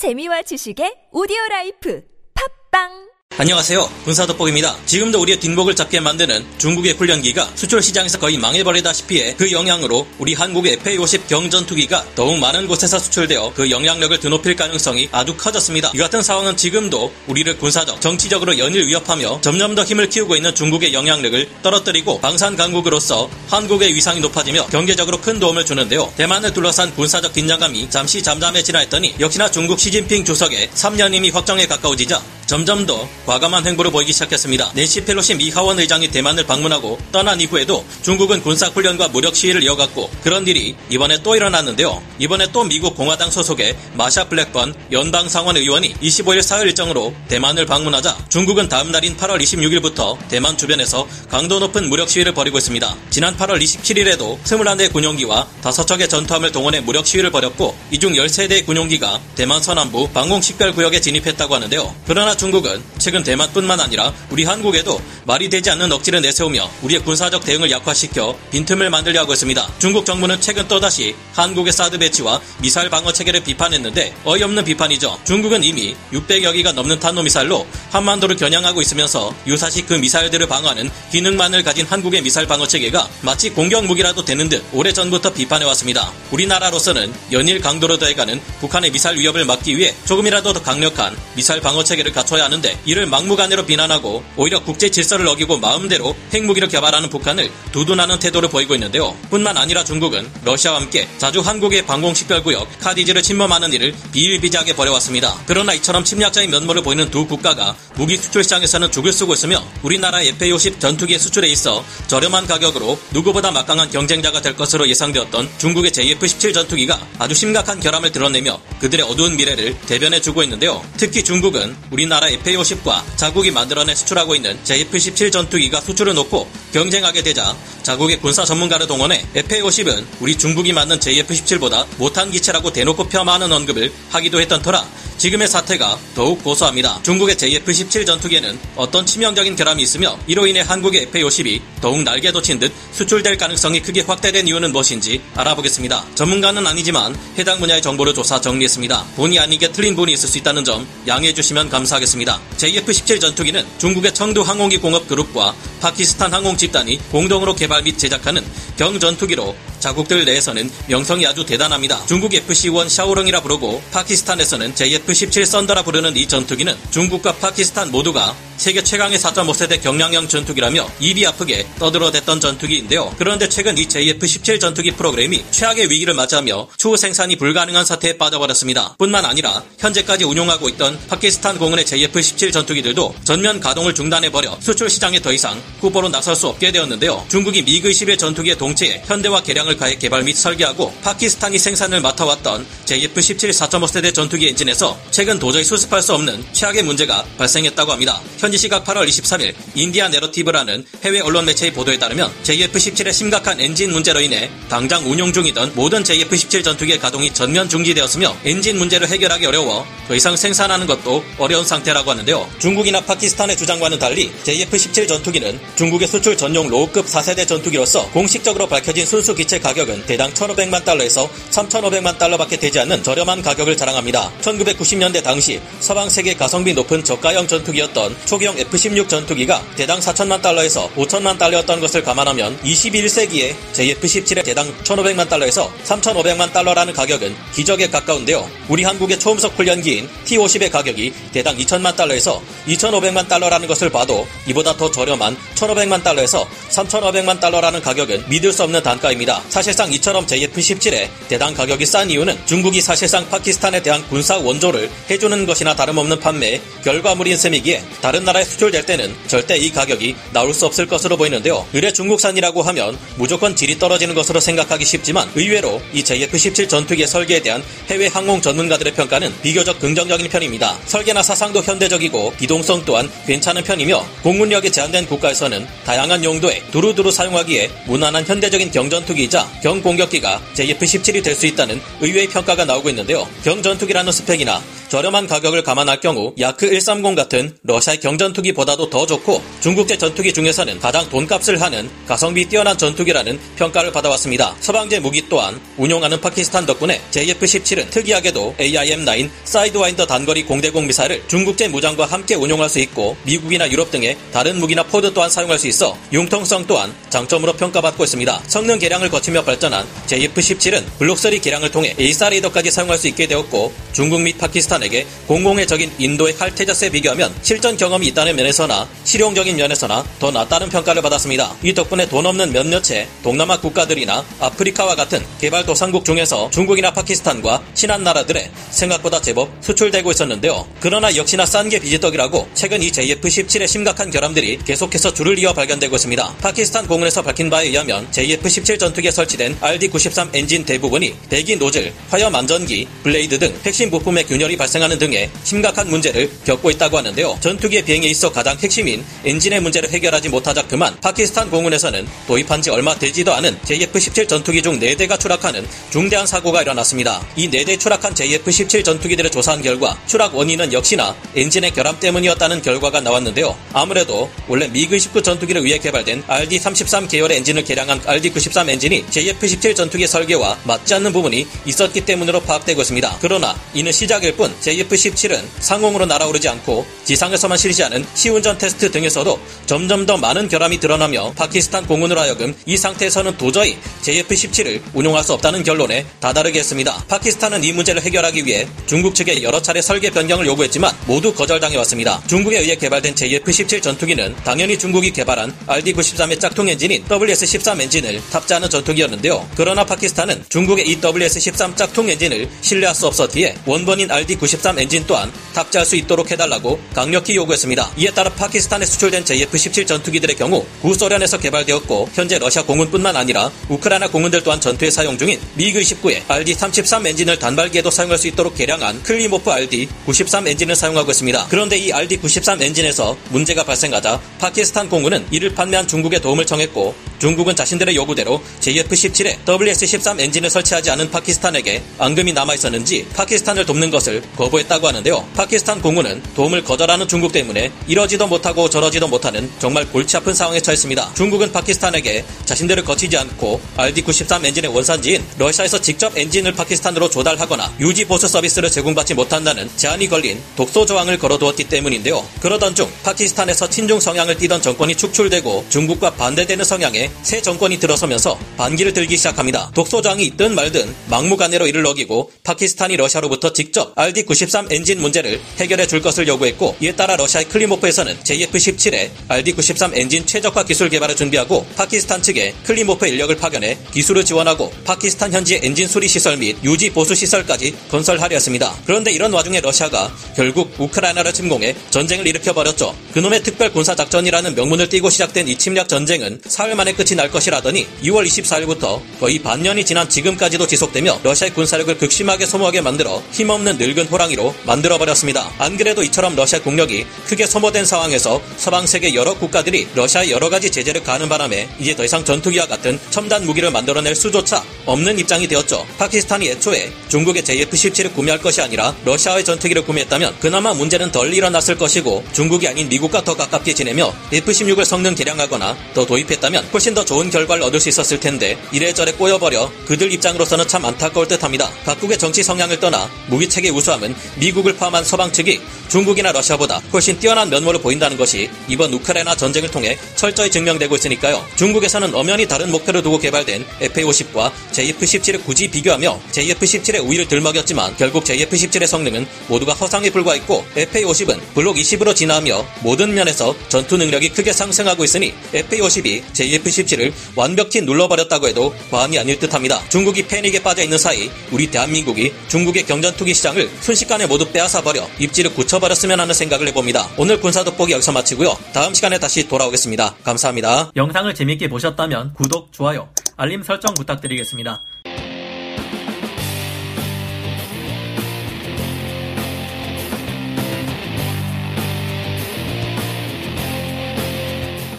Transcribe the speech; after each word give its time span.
재미와 0.00 0.40
지식의 0.48 1.12
오디오 1.12 1.36
라이프. 1.50 2.00
팟빵 2.32 3.09
안녕하세요. 3.40 3.88
군사도복입니다. 4.04 4.76
지금도 4.84 5.18
우리의 5.22 5.40
뒷목을 5.40 5.74
잡게 5.74 5.98
만드는 5.98 6.44
중국의 6.58 6.92
훈련기가 6.92 7.52
수출 7.54 7.80
시장에서 7.80 8.18
거의 8.18 8.36
망해버리다시피 8.36 9.18
해 9.18 9.34
그 9.34 9.50
영향으로 9.50 10.06
우리 10.18 10.34
한국의 10.34 10.74
F-50 10.74 11.26
경전투기가 11.26 12.04
더욱 12.14 12.38
많은 12.38 12.68
곳에서 12.68 12.98
수출되어 12.98 13.54
그 13.54 13.70
영향력을 13.70 14.20
드높일 14.20 14.56
가능성이 14.56 15.08
아주 15.10 15.34
커졌습니다. 15.38 15.90
이 15.94 15.96
같은 15.96 16.20
상황은 16.20 16.58
지금도 16.58 17.10
우리를 17.28 17.56
군사적, 17.56 18.02
정치적으로 18.02 18.58
연일 18.58 18.86
위협하며 18.86 19.40
점점 19.40 19.74
더 19.74 19.84
힘을 19.84 20.10
키우고 20.10 20.36
있는 20.36 20.54
중국의 20.54 20.92
영향력을 20.92 21.48
떨어뜨리고 21.62 22.20
방산 22.20 22.56
강국으로서 22.56 23.30
한국의 23.48 23.94
위상이 23.94 24.20
높아지며 24.20 24.66
경제적으로 24.66 25.18
큰 25.18 25.40
도움을 25.40 25.64
주는데요. 25.64 26.12
대만을 26.18 26.52
둘러싼 26.52 26.94
군사적 26.94 27.32
긴장감이 27.32 27.88
잠시 27.88 28.22
잠잠해지나 28.22 28.80
했더니 28.80 29.14
역시나 29.18 29.50
중국 29.50 29.80
시진핑 29.80 30.26
주석의 30.26 30.68
3연임이 30.74 31.30
확정에 31.30 31.64
가까워지자 31.64 32.22
점점 32.44 32.84
더 32.84 33.08
과감한 33.30 33.64
행보를 33.64 33.92
보이기 33.92 34.12
시작했습니다. 34.12 34.72
낸시 34.74 35.04
펠로시 35.04 35.36
미 35.36 35.50
하원 35.50 35.78
의장이 35.78 36.08
대만을 36.08 36.46
방문하고 36.46 36.98
떠난 37.12 37.40
이후에도 37.40 37.84
중국은 38.02 38.42
군사훈련과 38.42 39.06
무력 39.06 39.36
시위를 39.36 39.62
이어갔고 39.62 40.10
그런 40.24 40.48
일이 40.48 40.74
이번에 40.88 41.22
또 41.22 41.36
일어났는데요. 41.36 42.02
이번에 42.18 42.48
또 42.52 42.64
미국 42.64 42.96
공화당 42.96 43.30
소속의 43.30 43.76
마샤 43.94 44.24
블랙번 44.24 44.74
연방 44.90 45.28
상원 45.28 45.56
의원이 45.56 45.94
25일 46.02 46.42
사흘 46.42 46.66
일정으로 46.66 47.14
대만을 47.28 47.66
방문하자 47.66 48.18
중국은 48.30 48.68
다음 48.68 48.90
날인 48.90 49.16
8월 49.16 49.40
26일부터 49.40 50.18
대만 50.28 50.58
주변에서 50.58 51.06
강도 51.28 51.60
높은 51.60 51.88
무력 51.88 52.08
시위를 52.08 52.34
벌이고 52.34 52.58
있습니다. 52.58 52.96
지난 53.10 53.36
8월 53.36 53.62
27일에도 53.62 54.42
21대 54.42 54.92
군용기와 54.92 55.46
5척의 55.62 56.10
전투함을 56.10 56.50
동원해 56.50 56.80
무력 56.80 57.06
시위를 57.06 57.30
벌였고 57.30 57.76
이 57.92 58.00
중 58.00 58.14
13대의 58.14 58.66
군용기가 58.66 59.20
대만 59.36 59.62
서남부 59.62 60.08
방공 60.08 60.40
식별 60.42 60.72
구역에 60.72 61.00
진입했다고 61.00 61.54
하는데요. 61.54 61.94
그러나 62.08 62.36
중국은 62.36 62.82
최근 63.00 63.24
대만뿐만 63.24 63.80
아니라 63.80 64.12
우리 64.28 64.44
한국에도 64.44 65.00
말이 65.24 65.48
되지 65.48 65.70
않는 65.70 65.90
억지를 65.90 66.20
내세우며 66.20 66.70
우리의 66.82 67.02
군사적 67.02 67.44
대응을 67.44 67.70
약화시켜 67.70 68.36
빈틈을 68.50 68.90
만들려 68.90 69.20
하고 69.20 69.32
있습니다. 69.32 69.68
중국 69.78 70.04
정부는 70.06 70.40
최근 70.40 70.68
또다시 70.68 71.16
한국의 71.32 71.72
사드 71.72 71.98
배치와 71.98 72.40
미사일 72.58 72.90
방어 72.90 73.12
체계를 73.12 73.42
비판했는데 73.42 74.14
어이없는 74.24 74.64
비판이죠. 74.64 75.18
중국은 75.24 75.64
이미 75.64 75.96
600여 76.12 76.52
기가 76.52 76.72
넘는 76.72 77.00
탄도미사일로 77.00 77.66
한반도를 77.90 78.36
겨냥하고 78.36 78.80
있으면서 78.82 79.34
유사시 79.46 79.86
그 79.86 79.94
미사일들을 79.94 80.46
방어하는 80.46 80.90
기능만을 81.10 81.62
가진 81.62 81.86
한국의 81.86 82.22
미사일 82.22 82.46
방어 82.46 82.66
체계가 82.66 83.08
마치 83.22 83.50
공격 83.50 83.86
무기라도 83.86 84.24
되는 84.24 84.48
듯 84.48 84.62
오래전부터 84.72 85.32
비판해왔습니다. 85.32 86.12
우리나라로서는 86.30 87.12
연일 87.32 87.60
강도로 87.60 87.98
더해가는 87.98 88.40
북한의 88.60 88.90
미사일 88.90 89.18
위협을 89.18 89.46
막기 89.46 89.76
위해 89.76 89.94
조금이라도 90.04 90.52
더 90.52 90.62
강력한 90.62 91.16
미사일 91.34 91.60
방어 91.62 91.82
체계를 91.82 92.12
갖춰야 92.12 92.44
하는데 92.44 92.78
이를 92.90 93.06
막무가내로 93.06 93.66
비난하고 93.66 94.24
오히려 94.36 94.64
국제 94.64 94.90
질서를 94.90 95.28
어기고 95.28 95.58
마음대로 95.58 96.16
핵무기를 96.34 96.66
개발하는 96.66 97.08
북한을 97.08 97.48
두둔하는 97.70 98.18
태도를 98.18 98.48
보이고 98.48 98.74
있는데요. 98.74 99.16
뿐만 99.30 99.56
아니라 99.56 99.84
중국은 99.84 100.28
러시아와 100.44 100.80
함께 100.80 101.06
자주 101.16 101.38
한국의 101.38 101.86
방공식별구역 101.86 102.80
카디즈를 102.80 103.22
침범하는 103.22 103.72
일을 103.74 103.94
비일비재하게 104.10 104.74
벌여왔습니다. 104.74 105.38
그러나 105.46 105.72
이처럼 105.74 106.02
침략자의 106.02 106.48
면모를 106.48 106.82
보이는 106.82 107.08
두 107.12 107.28
국가가 107.28 107.76
무기 107.94 108.16
수출 108.16 108.42
시장에서는 108.42 108.90
죽을 108.90 109.12
쓰고 109.12 109.34
있으며 109.34 109.62
우리나라 109.84 110.20
F-50 110.22 110.80
전투기의 110.80 111.20
수출에 111.20 111.46
있어 111.46 111.84
저렴한 112.08 112.48
가격으로 112.48 112.98
누구보다 113.12 113.52
막강한 113.52 113.88
경쟁자가 113.92 114.42
될 114.42 114.56
것으로 114.56 114.88
예상되었던 114.88 115.48
중국의 115.58 115.92
JF-17 115.92 116.54
전투기가 116.54 116.98
아주 117.20 117.36
심각한 117.36 117.78
결함을 117.78 118.10
드러내며 118.10 118.60
그들의 118.80 119.06
어두운 119.06 119.36
미래를 119.36 119.78
대변해주고 119.86 120.42
있는데요. 120.42 120.84
특히 120.96 121.22
중국은 121.22 121.76
우리나라 121.92 122.26
F-50 122.26 122.79
과 122.84 123.04
자국이 123.16 123.50
만들어내 123.50 123.94
수출하고 123.94 124.34
있는 124.34 124.58
JF-17 124.64 125.30
전투기가 125.30 125.80
수출을 125.80 126.14
놓고 126.14 126.48
경쟁하게 126.72 127.22
되자 127.22 127.54
자국의 127.82 128.20
군사 128.20 128.44
전문가를 128.44 128.86
동원해 128.86 129.26
F-50은 129.34 130.04
우리 130.20 130.36
중국이 130.36 130.72
만든 130.72 130.98
JF-17보다 130.98 131.86
못한 131.98 132.30
기체라고 132.30 132.72
대놓고 132.72 133.08
폄하하는 133.08 133.52
언급을 133.52 133.92
하기도 134.10 134.40
했던 134.40 134.62
터라 134.62 134.86
지금의 135.20 135.48
사태가 135.48 135.98
더욱 136.14 136.42
고소합니다. 136.42 137.00
중국의 137.02 137.36
JF-17 137.36 138.06
전투기에는 138.06 138.58
어떤 138.74 139.04
치명적인 139.04 139.54
결함이 139.54 139.82
있으며 139.82 140.18
이로 140.26 140.46
인해 140.46 140.62
한국의 140.62 141.02
F-50이 141.02 141.60
더욱 141.82 142.02
날개 142.02 142.32
돋친 142.32 142.58
듯 142.58 142.72
수출될 142.92 143.36
가능성이 143.36 143.82
크게 143.82 144.00
확대된 144.00 144.48
이유는 144.48 144.72
무엇인지 144.72 145.20
알아보겠습니다. 145.34 146.06
전문가는 146.14 146.66
아니지만 146.66 147.14
해당 147.36 147.58
분야의 147.58 147.82
정보를 147.82 148.14
조사 148.14 148.40
정리했습니다. 148.40 149.08
본의 149.16 149.40
아니게 149.40 149.72
틀린 149.72 149.94
부분이 149.94 150.14
있을 150.14 150.26
수 150.26 150.38
있다는 150.38 150.64
점 150.64 150.88
양해해 151.06 151.34
주시면 151.34 151.68
감사하겠습니다. 151.68 152.40
JF-17 152.56 153.20
전투기는 153.20 153.62
중국의 153.76 154.14
청두 154.14 154.40
항공기 154.40 154.78
공업 154.78 155.06
그룹과 155.06 155.54
파키스탄 155.82 156.32
항공 156.32 156.56
집단이 156.56 156.98
공동으로 157.10 157.54
개발 157.54 157.82
및 157.82 157.98
제작하는 157.98 158.42
경전투기로 158.80 159.54
자국들 159.78 160.24
내에서는 160.24 160.70
명성이 160.86 161.26
아주 161.26 161.44
대단합니다. 161.44 162.06
중국 162.06 162.32
FC-1 162.32 162.88
샤오렁이라 162.88 163.42
부르고 163.42 163.82
파키스탄에서는 163.92 164.74
JF-17 164.74 165.44
썬더라 165.44 165.82
부르는 165.82 166.16
이 166.16 166.26
전투기는 166.26 166.74
중국과 166.90 167.34
파키스탄 167.34 167.90
모두가 167.90 168.34
세계 168.56 168.82
최강의 168.84 169.18
4.5세대 169.18 169.82
경량형 169.82 170.28
전투기라며 170.28 170.86
입이 171.00 171.26
아프게 171.26 171.66
떠들어댔던 171.78 172.40
전투기인데요. 172.40 173.14
그런데 173.16 173.48
최근 173.48 173.78
이 173.78 173.86
JF-17 173.86 174.60
전투기 174.60 174.90
프로그램이 174.90 175.44
최악의 175.50 175.90
위기를 175.90 176.12
맞이하며 176.12 176.68
추후 176.76 176.98
생산이 176.98 177.36
불가능한 177.36 177.86
사태에 177.86 178.18
빠져버렸습니다. 178.18 178.96
뿐만 178.98 179.24
아니라 179.24 179.62
현재까지 179.78 180.24
운용하고 180.24 180.68
있던 180.70 180.98
파키스탄 181.08 181.58
공군의 181.58 181.86
JF-17 181.86 182.52
전투기들도 182.52 183.14
전면 183.24 183.60
가동을 183.60 183.94
중단해버려 183.94 184.58
수출 184.60 184.90
시장에 184.90 185.20
더 185.20 185.32
이상 185.32 185.58
후보로 185.80 186.10
나설 186.10 186.36
수 186.36 186.48
없게 186.48 186.70
되었는데요. 186.70 187.24
중국이 187.30 187.62
미그 187.62 187.90
11 187.94 188.18
전투기의 188.18 188.58
동체에 188.58 189.02
현대화 189.06 189.42
개량을 189.42 189.76
가해 189.76 189.96
개발 189.96 190.22
및 190.22 190.34
설계하고 190.34 190.92
파키스탄이 191.02 191.58
생산을 191.58 192.00
맡아왔던 192.00 192.66
JF-17 192.86 193.50
4.5세대 193.50 194.14
전투기 194.14 194.48
엔진에서 194.48 194.98
최근 195.10 195.38
도저히 195.38 195.64
수습할 195.64 196.02
수 196.02 196.14
없는 196.14 196.44
최악의 196.52 196.82
문제가 196.82 197.24
발생했다고 197.38 197.92
합니다. 197.92 198.20
현지 198.38 198.58
시각 198.58 198.84
8월 198.84 199.06
23일 199.06 199.54
인디아 199.74 200.08
내러티브라는 200.08 200.84
해외 201.04 201.20
언론 201.20 201.44
매체의 201.46 201.72
보도에 201.72 201.98
따르면 201.98 202.32
JF-17의 202.42 203.12
심각한 203.12 203.60
엔진 203.60 203.92
문제로 203.92 204.20
인해 204.20 204.50
당장 204.68 205.08
운용 205.10 205.32
중이던 205.32 205.72
모든 205.74 206.02
JF-17 206.02 206.64
전투기의 206.64 206.98
가동이 206.98 207.32
전면 207.32 207.68
중지되었으며 207.68 208.36
엔진 208.44 208.78
문제를 208.78 209.08
해결하기 209.08 209.46
어려워 209.46 209.86
더 210.08 210.14
이상 210.14 210.36
생산하는 210.36 210.86
것도 210.86 211.24
어려운 211.38 211.64
상태라고 211.64 212.10
하는데요. 212.10 212.50
중국이나 212.58 213.00
파키스탄의 213.00 213.56
주장과는 213.56 213.98
달리 213.98 214.32
JF-17 214.44 215.08
전투기는 215.08 215.60
중국의 215.76 216.08
수출 216.08 216.36
전용 216.36 216.68
low급 216.68 217.06
4세대 217.06 217.46
전투기로서 217.46 218.10
공식적으로 218.10 218.59
밝혀진 218.66 219.06
순수 219.06 219.34
기체 219.34 219.58
가격은 219.58 220.06
대당 220.06 220.32
1,500만 220.32 220.84
달러에서 220.84 221.28
3,500만 221.50 222.18
달러밖에 222.18 222.56
되지 222.56 222.80
않는 222.80 223.02
저렴한 223.02 223.42
가격을 223.42 223.76
자랑합니다. 223.76 224.30
1990년대 224.40 225.22
당시 225.22 225.60
서방 225.80 226.08
세계 226.08 226.34
가성비 226.34 226.74
높은 226.74 227.04
저가형 227.04 227.46
전투기였던 227.46 228.16
초기형 228.26 228.58
F-16 228.58 229.08
전투기가 229.08 229.62
대당 229.76 230.00
4천만 230.00 230.42
달러에서 230.42 230.90
5천만 230.96 231.38
달러였던 231.38 231.80
것을 231.80 232.02
감안하면 232.02 232.58
21세기에 232.60 233.54
JF-17의 233.72 234.44
대당 234.44 234.66
1,500만 234.84 235.28
달러에서 235.28 235.72
3,500만 235.84 236.52
달러라는 236.52 236.92
가격은 236.92 237.34
기적에 237.54 237.88
가까운데요. 237.88 238.48
우리 238.68 238.84
한국의 238.84 239.18
초음속 239.18 239.58
훈련기인 239.58 240.08
T-50의 240.24 240.70
가격이 240.70 241.12
대당 241.32 241.56
2천만 241.56 241.96
달러에서 241.96 242.42
2,500만 242.66 243.28
달러라는 243.28 243.68
것을 243.68 243.90
봐도 243.90 244.26
이보다 244.46 244.76
더 244.76 244.90
저렴한 244.90 245.36
1,500만 245.54 246.02
달러에서 246.02 246.48
3,500만 246.70 247.40
달러라는 247.40 247.80
가격은 247.80 248.24
믿을 248.28 248.52
수 248.52 248.62
없는 248.62 248.82
단가입니다. 248.82 249.42
사실상 249.48 249.92
이처럼 249.92 250.26
JF-17의 250.26 251.08
대당 251.28 251.54
가격이 251.54 251.86
싼 251.86 252.10
이유는 252.10 252.38
중국이 252.46 252.80
사실상 252.80 253.28
파키스탄에 253.28 253.82
대한 253.82 254.06
군사 254.08 254.36
원조를 254.38 254.90
해주는 255.10 255.46
것이나 255.46 255.74
다름없는 255.74 256.20
판매의 256.20 256.60
결과물인 256.84 257.36
셈이기에 257.36 257.82
다른 258.00 258.24
나라에 258.24 258.44
수출될 258.44 258.86
때는 258.86 259.14
절대 259.26 259.56
이 259.56 259.70
가격이 259.70 260.16
나올 260.32 260.54
수 260.54 260.66
없을 260.66 260.86
것으로 260.86 261.16
보이는데요. 261.16 261.66
의뢰 261.72 261.92
중국산이라고 261.92 262.62
하면 262.62 262.98
무조건 263.16 263.56
질이 263.56 263.78
떨어지는 263.78 264.14
것으로 264.14 264.40
생각하기 264.40 264.84
쉽지만 264.84 265.30
의외로 265.34 265.80
이 265.92 266.02
JF-17 266.02 266.68
전투기의 266.68 267.06
설계에 267.06 267.40
대한 267.40 267.62
해외 267.88 268.06
항공 268.06 268.40
전문가들의 268.40 268.94
평가는 268.94 269.32
비교적 269.42 269.78
긍정적인 269.80 270.28
편입니다. 270.28 270.78
설계나 270.86 271.22
사상도 271.22 271.62
현대적이고 271.62 272.34
기동 272.38 272.59
유용성 272.60 272.84
또한 272.84 273.10
괜찮은 273.26 273.62
편이며 273.64 274.04
공군력이 274.22 274.70
제한된 274.70 275.06
국가에서는 275.06 275.66
다양한 275.84 276.22
용도에 276.22 276.62
두루두루 276.70 277.10
사용하기에 277.10 277.70
무난한 277.86 278.24
현대적인 278.26 278.70
경전투기이자 278.70 279.48
경공격기가 279.62 280.40
JF-17이 280.54 281.24
될 281.24 281.40
수 281.40 281.46
있다는 281.46 281.80
의외의 282.00 282.26
평가가 282.26 282.66
나오고 282.66 282.90
있는데요. 282.90 283.26
경전투기라는 283.44 284.12
스펙이나 284.12 284.60
저렴한 284.90 285.28
가격을 285.28 285.62
감안할 285.62 286.00
경우 286.00 286.34
야크 286.38 286.68
130 286.68 287.14
같은 287.14 287.56
러시아의 287.62 288.00
경전투기보다도 288.00 288.90
더 288.90 289.06
좋고 289.06 289.40
중국제 289.60 289.96
전투기 289.96 290.32
중에서는 290.32 290.80
가장 290.80 291.08
돈값을 291.08 291.62
하는 291.62 291.88
가성비 292.06 292.46
뛰어난 292.46 292.76
전투기라는 292.76 293.38
평가를 293.56 293.92
받아왔습니다. 293.92 294.54
서방제 294.60 294.98
무기 294.98 295.26
또한 295.28 295.58
운용하는 295.78 296.20
파키스탄 296.20 296.66
덕분에 296.66 297.00
JF-17은 297.12 297.88
특이하게도 297.90 298.56
AIM-9 298.58 299.30
사이드와인더 299.44 300.06
단거리 300.06 300.42
공대공 300.42 300.88
미사일을 300.88 301.22
중국제 301.28 301.68
무장과 301.68 302.06
함께 302.06 302.34
운용할 302.40 302.68
수 302.68 302.78
있고 302.80 303.16
미국이나 303.24 303.70
유럽 303.70 303.90
등의 303.90 304.16
다른 304.32 304.58
무기나 304.58 304.82
pod 304.82 305.12
또한 305.14 305.30
사용할 305.30 305.58
수 305.58 305.66
있어 305.68 305.96
융통성 306.12 306.66
또한 306.66 306.94
장점으로 307.08 307.54
평가받고 307.54 308.04
있습니다. 308.04 308.42
성능 308.46 308.78
개량을 308.78 309.08
거치며 309.10 309.44
발전한 309.44 309.86
JF-17은 310.06 310.84
블록3 310.98 311.40
개량을 311.40 311.70
통해 311.70 311.94
AESA 311.98 312.28
레이더까지 312.28 312.70
사용할 312.70 312.98
수 312.98 313.08
있게 313.08 313.26
되었고 313.26 313.72
중국 313.92 314.20
및 314.20 314.38
파키스탄에게 314.38 315.06
공공의 315.26 315.66
적인 315.66 315.90
인도의 315.98 316.34
HAL 316.38 316.52
테자스에 316.52 316.90
비교하면 316.90 317.34
실전 317.42 317.76
경험이 317.76 318.08
있다는 318.08 318.36
면에서나 318.36 318.88
실용적인 319.04 319.56
면에서나 319.56 320.04
더 320.18 320.30
낫다는 320.30 320.68
평가를 320.68 321.02
받았습니다. 321.02 321.54
이 321.62 321.72
덕분에 321.74 322.08
돈 322.08 322.26
없는 322.26 322.52
몇몇의 322.52 323.08
동남아 323.22 323.58
국가들이나 323.60 324.24
아프리카와 324.40 324.94
같은 324.96 325.24
개발도상국 325.40 326.04
중에서 326.04 326.50
중국이나 326.50 326.92
파키스탄과 326.92 327.62
친한 327.74 328.02
나라들에 328.02 328.50
생각보다 328.70 329.20
제법 329.20 329.50
수출되고 329.60 330.10
있었는데요. 330.10 330.66
그러나 330.80 331.14
역시나 331.14 331.46
싼 331.46 331.70
게 331.70 331.78
비지떡이라고 331.78 332.29
최근 332.54 332.82
이 332.82 332.90
JF-17의 332.90 333.66
심각한 333.66 334.10
결함들이 334.10 334.58
계속해서 334.64 335.12
줄을 335.12 335.38
이어 335.38 335.52
발견되고 335.52 335.96
있습니다. 335.96 336.36
파키스탄 336.40 336.86
공군에서 336.86 337.22
밝힌 337.22 337.50
바에 337.50 337.66
의하면 337.66 338.08
JF-17 338.10 338.78
전투기에 338.78 339.10
설치된 339.10 339.58
RD-93 339.60 340.34
엔진 340.34 340.64
대부분이 340.64 341.14
대기 341.28 341.56
노즐, 341.56 341.92
화염 342.10 342.34
안정기, 342.34 342.86
블레이드 343.02 343.38
등 343.38 343.52
핵심 343.64 343.90
부품에 343.90 344.26
균열이 344.26 344.56
발생하는 344.56 344.98
등의 344.98 345.30
심각한 345.42 345.88
문제를 345.88 346.30
겪고 346.44 346.70
있다고 346.70 346.98
하는데요. 346.98 347.38
전투기의 347.40 347.84
비행에 347.84 348.06
있어 348.06 348.30
가장 348.30 348.56
핵심인 348.58 349.04
엔진의 349.24 349.60
문제를 349.60 349.90
해결하지 349.90 350.28
못하자 350.28 350.66
그만 350.68 350.96
파키스탄 351.00 351.50
공군에서는 351.50 352.06
도입한 352.28 352.62
지 352.62 352.70
얼마 352.70 352.94
되지도 352.94 353.34
않은 353.34 353.58
JF-17 353.64 354.28
전투기 354.28 354.62
중 354.62 354.78
4대가 354.78 355.18
추락하는 355.18 355.66
중대한 355.90 356.26
사고가 356.26 356.62
일어났습니다. 356.62 357.26
이 357.34 357.50
4대 357.50 357.78
추락한 357.80 358.14
JF-17 358.14 358.84
전투기들을 358.84 359.30
조사한 359.30 359.62
결과 359.62 359.98
추락 360.06 360.36
원인은 360.36 360.72
역시나 360.72 361.16
엔진의 361.34 361.72
결함 361.72 361.98
때문이었다는 361.98 362.62
결과가 362.62 363.00
나왔는데요. 363.00 363.56
아무래도 363.72 364.30
원래 364.48 364.68
미그19 364.68 365.22
전투기를 365.22 365.64
위해 365.64 365.78
개발된 365.78 366.24
RD-33 366.24 367.08
계열의 367.08 367.38
엔진을 367.38 367.64
개량한 367.64 368.00
RD-93 368.02 368.68
엔진이 368.68 369.06
JF-17 369.06 369.76
전투기 369.76 370.06
설계와 370.06 370.58
맞지 370.64 370.94
않는 370.94 371.12
부분이 371.12 371.46
있었기 371.66 372.04
때문으로 372.04 372.40
파악되고 372.40 372.80
있습니다. 372.80 373.18
그러나 373.20 373.54
이는 373.74 373.92
시작일 373.92 374.36
뿐 374.36 374.52
JF-17은 374.60 375.42
상공으로 375.60 376.06
날아오르지 376.06 376.48
않고 376.48 376.86
지상에서만 377.04 377.58
실시하는 377.58 378.04
시운전 378.14 378.58
테스트 378.58 378.90
등에서도 378.90 379.38
점점 379.66 380.06
더 380.06 380.16
많은 380.16 380.48
결함이 380.48 380.80
드러나며 380.80 381.32
파키스탄 381.36 381.86
공군으로 381.86 382.20
하여금 382.20 382.54
이 382.66 382.76
상태에서는 382.76 383.36
도저히 383.36 383.78
JF-17을 384.02 384.80
운용할 384.94 385.22
수 385.22 385.32
없다는 385.34 385.62
결론에 385.62 386.06
다다르게 386.20 386.58
했습니다. 386.58 387.04
파키스탄은 387.08 387.64
이 387.64 387.72
문제를 387.72 388.02
해결하기 388.02 388.46
위해 388.46 388.66
중국 388.86 389.14
측에 389.14 389.42
여러 389.42 389.60
차례 389.62 389.80
설계 389.80 390.10
변경을 390.10 390.46
요구했지만 390.46 390.94
모두 391.06 391.32
거절당해왔습니다. 391.34 392.09
중국에 392.26 392.58
의해 392.58 392.76
개발된 392.76 393.14
JF-17 393.14 393.82
전투기는 393.82 394.34
당연히 394.44 394.78
중국이 394.78 395.10
개발한 395.10 395.54
RD-93의 395.66 396.40
짝퉁 396.40 396.68
엔진인 396.68 397.04
WS-13 397.04 397.80
엔진을 397.80 398.22
탑재하는 398.30 398.70
전투기였는데요. 398.70 399.48
그러나 399.56 399.84
파키스탄은 399.84 400.44
중국의 400.48 400.88
이 400.88 401.00
WS-13 401.00 401.76
짝퉁 401.76 402.08
엔진을 402.08 402.48
신뢰할 402.60 402.94
수 402.94 403.06
없었기에 403.06 403.56
원본인 403.66 404.08
RD-93 404.08 404.78
엔진 404.80 405.04
또한 405.06 405.32
탑재할 405.54 405.86
수 405.86 405.96
있도록 405.96 406.30
해달라고 406.30 406.80
강력히 406.94 407.36
요구했습니다. 407.36 407.92
이에 407.96 408.10
따라 408.10 408.30
파키스탄에 408.30 408.86
수출된 408.86 409.24
JF-17 409.24 409.86
전투기들의 409.86 410.36
경우 410.36 410.64
구소련에서 410.82 411.38
개발되었고 411.38 412.10
현재 412.14 412.38
러시아 412.38 412.62
공군뿐만 412.62 413.16
아니라 413.16 413.50
우크라이나 413.68 414.08
공군들 414.08 414.42
또한 414.42 414.60
전투에 414.60 414.90
사용 414.90 415.18
중인 415.18 415.40
미그-19의 415.54 416.26
RD-33 416.26 417.06
엔진을 417.06 417.38
단발기에도 417.38 417.90
사용할 417.90 418.18
수 418.18 418.28
있도록 418.28 418.54
개량한 418.54 419.02
클리모프 419.02 419.50
RD-93 419.50 420.48
엔진을 420.48 420.76
사용하고 420.76 421.10
있습니다. 421.10 421.46
그런데 421.50 421.76
이 421.76 421.90
RD-93 422.00 422.62
엔진에서 422.62 423.16
문제가 423.30 423.64
발생하자 423.64 424.20
파키스탄 424.38 424.88
공군은 424.88 425.26
이를 425.30 425.54
판매한 425.54 425.86
중국에 425.86 426.20
도움을 426.20 426.46
청했고 426.46 426.94
중국은 427.18 427.54
자신들의 427.54 427.94
요구대로 427.96 428.42
JF-17에 428.60 429.44
WS-13 429.44 430.20
엔진을 430.20 430.48
설치하지 430.48 430.90
않은 430.92 431.10
파키스탄에게 431.10 431.82
앙금이 431.98 432.32
남아있었는지 432.32 433.06
파키스탄을 433.14 433.66
돕는 433.66 433.90
것을 433.90 434.22
거부했다고 434.36 434.88
하는데요. 434.88 435.28
파키스탄 435.34 435.82
공군은 435.82 436.22
도움을 436.34 436.64
거절하는 436.64 437.06
중국 437.06 437.32
때문에 437.32 437.70
이러지도 437.86 438.26
못하고 438.26 438.70
저러지도 438.70 439.06
못하는 439.08 439.50
정말 439.58 439.86
골치 439.90 440.16
아픈 440.16 440.32
상황에 440.32 440.60
처했습니다. 440.60 441.12
중국은 441.14 441.52
파키스탄에게 441.52 442.24
자신들을 442.46 442.84
거치지 442.84 443.18
않고 443.18 443.60
RD-93 443.76 444.46
엔진의 444.46 444.74
원산지인 444.74 445.22
러시아에서 445.36 445.78
직접 445.80 446.16
엔진을 446.16 446.52
파키스탄으로 446.54 447.10
조달하거나 447.10 447.74
유지 447.80 448.06
보수 448.06 448.28
서비스를 448.28 448.70
제공받지 448.70 449.12
못한다는 449.12 449.68
제한이 449.76 450.08
걸린 450.08 450.40
독소 450.56 450.86
조항을 450.86 451.18
걸어두었기 451.18 451.64
때문인데요. 451.64 452.26
그러던 452.40 452.74
중 452.74 452.90
파키스탄에서 453.02 453.68
친중 453.68 454.00
성향을 454.00 454.36
띠던 454.36 454.62
정권이 454.62 454.94
축출되고 454.96 455.66
중국과 455.68 456.10
반대되는 456.14 456.64
성향의 456.64 457.10
새 457.22 457.42
정권이 457.42 457.78
들어서면서 457.78 458.38
반기를 458.56 458.92
들기 458.92 459.16
시작합니다. 459.16 459.70
독소 459.74 460.02
조항이 460.02 460.24
있든 460.24 460.54
말든 460.54 460.94
막무가내로 461.08 461.66
이를 461.66 461.86
어기고 461.86 462.30
파키스탄이 462.44 462.96
러시아로부터 462.96 463.52
직접 463.52 463.94
RD-93 463.94 464.72
엔진 464.72 465.00
문제를 465.00 465.40
해결해 465.58 465.86
줄 465.86 466.02
것을 466.02 466.28
요구했고 466.28 466.76
이에 466.80 466.92
따라 466.96 467.16
러시아의 467.16 467.48
클리모프에서는 467.48 468.18
JF-17에 468.24 469.10
RD-93 469.28 469.96
엔진 469.96 470.26
최적화 470.26 470.64
기술 470.64 470.88
개발을 470.88 471.16
준비하고 471.16 471.66
파키스탄 471.76 472.22
측에 472.22 472.54
클리모프 472.64 473.06
인력을 473.06 473.36
파견해 473.36 473.78
기술을 473.92 474.24
지원하고 474.24 474.72
파키스탄 474.84 475.32
현지의 475.32 475.60
엔진 475.64 475.88
수리 475.88 476.08
시설 476.08 476.36
및 476.36 476.56
유지 476.64 476.90
보수 476.90 477.14
시설까지 477.14 477.74
건설하려 477.90 478.34
했습니다. 478.34 478.74
그런데 478.86 479.12
이런 479.12 479.32
와중에 479.32 479.60
러시아가 479.60 480.12
결국 480.36 480.74
우크라이나를 480.78 481.32
침공해 481.32 481.74
전쟁을 481.90 482.26
일으켜 482.26 482.52
버렸죠. 482.52 482.94
그놈의 483.14 483.42
특별 483.42 483.72
군사 483.72 483.94
작전이라는 483.94 484.54
명분을 484.54 484.88
띠고 484.88 485.10
시작된 485.10 485.48
이 485.48 485.56
침략 485.56 485.88
전쟁은 485.88 486.40
사흘 486.46 486.74
만에 486.74 486.92
끝이 486.92 487.16
날 487.16 487.30
것이라더니 487.30 487.86
2월 488.04 488.26
24일부터 488.26 489.00
거의 489.18 489.38
반년이 489.38 489.84
지난 489.84 490.08
지금까지도 490.08 490.66
지속되며 490.66 491.20
러시아의 491.22 491.54
군사력을 491.54 491.98
극심하게 491.98 492.46
소모하게 492.46 492.80
만들어 492.80 493.22
힘없는 493.32 493.78
늙은 493.78 494.06
호랑이로 494.06 494.54
만들어 494.64 494.98
버렸습니다. 494.98 495.50
안 495.58 495.76
그래도 495.76 496.02
이처럼 496.02 496.36
러시아 496.36 496.60
국력이 496.60 497.06
크게 497.26 497.46
소모된 497.46 497.84
상황에서 497.84 498.40
서방 498.56 498.86
세계 498.86 499.14
여러 499.14 499.34
국가들이 499.34 499.88
러시아의 499.94 500.30
여러 500.30 500.48
가지 500.48 500.70
제재를 500.70 501.02
가는 501.02 501.28
바람에 501.28 501.68
이제 501.78 501.96
더 501.96 502.04
이상 502.04 502.24
전투기와 502.24 502.66
같은 502.66 502.98
첨단 503.10 503.44
무기를 503.44 503.70
만들어낼 503.70 504.14
수조차 504.14 504.64
없는 504.86 505.18
입장이 505.18 505.48
되었죠. 505.48 505.86
파키스탄이 505.98 506.48
애초에 506.50 506.92
중국의 507.08 507.42
JF-17을 507.42 508.14
구매할 508.14 508.40
것이 508.40 508.60
아니라 508.60 508.94
러시아의 509.04 509.44
전투기를 509.44 509.84
구매했다면 509.84 510.36
그나마 510.40 510.72
문제는 510.74 511.12
덜 511.12 511.32
일어났을 511.32 511.69
것이고 511.78 512.24
중국이 512.32 512.68
아닌 512.68 512.88
미국과 512.88 513.24
더 513.24 513.36
가깝게 513.36 513.74
지내며 513.74 514.12
F-16을 514.32 514.84
성능 514.84 515.14
개량하거나 515.14 515.76
더 515.94 516.06
도입했다면 516.06 516.68
훨씬 516.72 516.94
더 516.94 517.04
좋은 517.04 517.30
결과를 517.30 517.62
얻을 517.62 517.80
수 517.80 517.88
있었을 517.88 518.20
텐데 518.20 518.58
이래저래 518.72 519.12
꼬여버려 519.12 519.70
그들 519.86 520.12
입장으로서는 520.12 520.68
참 520.68 520.84
안타까울 520.84 521.28
듯합니다. 521.28 521.70
각국의 521.84 522.18
정치 522.18 522.42
성향을 522.42 522.80
떠나 522.80 523.10
무기체계 523.28 523.70
우수함은 523.70 524.14
미국을 524.36 524.74
포함한 524.74 525.04
서방 525.04 525.32
측이 525.32 525.60
중국이나 525.88 526.32
러시아보다 526.32 526.80
훨씬 526.92 527.18
뛰어난 527.18 527.50
면모를 527.50 527.80
보인다는 527.80 528.16
것이 528.16 528.48
이번 528.68 528.92
우크라이나 528.92 529.34
전쟁을 529.34 529.70
통해 529.70 529.98
철저히 530.16 530.50
증명되고 530.50 530.94
있으니까요. 530.94 531.44
중국에서는 531.56 532.14
엄연히 532.14 532.46
다른 532.46 532.70
목표를 532.70 533.02
두고 533.02 533.18
개발된 533.18 533.64
FA-50과 533.80 534.52
JF-17을 534.72 535.44
굳이 535.44 535.68
비교하며 535.68 536.20
JF-17의 536.32 537.04
우위를 537.04 537.28
들먹였지만 537.28 537.96
결국 537.96 538.24
JF-17의 538.24 538.86
성능은 538.86 539.26
모두가 539.48 539.72
허상에 539.72 540.10
불과했고 540.10 540.64
FA-50은 540.76 541.40
블록 541.54 541.76
20으로 541.76 542.14
진화하며 542.14 542.64
모든 542.82 543.14
면에서 543.14 543.54
전투 543.68 543.96
능력이 543.96 544.30
크게 544.30 544.52
상승하고 544.52 545.04
있으니 545.04 545.34
FA-50이 545.52 546.22
JF-17을 546.32 547.12
완벽히 547.36 547.80
눌러버렸다고 547.80 548.48
해도 548.48 548.74
과언이 548.90 549.18
아닐 549.18 549.38
듯합니다. 549.38 549.80
중국이 549.88 550.26
패닉에 550.26 550.62
빠져 550.62 550.82
있는 550.82 550.98
사이 550.98 551.30
우리 551.50 551.70
대한민국이 551.70 552.32
중국의 552.48 552.86
경전투기 552.86 553.34
시장을 553.34 553.68
순식간에 553.80 554.26
모두 554.26 554.50
빼앗아버려 554.50 555.08
입지를 555.18 555.52
굳혀버렸으면 555.54 556.20
하는 556.20 556.34
생각을 556.34 556.68
해봅니다. 556.68 557.08
오늘 557.16 557.40
군사 557.40 557.64
돋보기 557.64 557.92
여기서 557.92 558.12
마치고요. 558.12 558.56
다음 558.72 558.94
시간에 558.94 559.18
다시 559.18 559.48
돌아오겠습니다. 559.48 560.16
감사합니다. 560.22 560.92
영상을 560.96 561.34
재밌게 561.34 561.68
보셨다면 561.68 562.34
구독, 562.34 562.72
좋아요, 562.72 563.08
알림 563.36 563.62
설정 563.62 563.94
부탁드리겠습니다. 563.94 564.82